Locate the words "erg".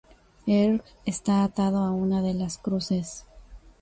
0.47-0.81